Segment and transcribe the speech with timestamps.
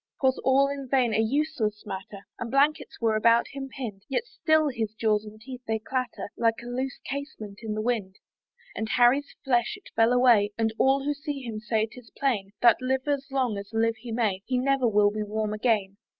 [0.19, 4.67] 'Twas all in vain, a useless matter, And blankets were about him pinn'd; Yet still
[4.69, 8.15] his jaws and teeth they clatter, Like a loose casement in the wind.
[8.75, 12.81] And Harry's flesh it fell away; And all who see him say 'tis plain, That,
[12.81, 15.97] live as long as live he may, He never will be warm again.